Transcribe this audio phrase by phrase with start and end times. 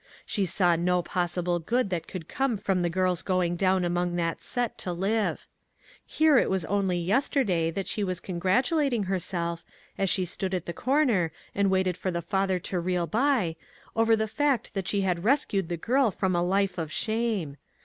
[0.25, 4.15] She saw no possi ble good that could come from the girl's going down among
[4.15, 5.45] that set to live.
[6.03, 9.63] Here it was only yesterday that she was con gratulating herself,
[9.99, 13.55] as she stood at the corner, and waited for the father to reel by,
[13.95, 17.57] over the fact that she had rescued the girl from a life of shame.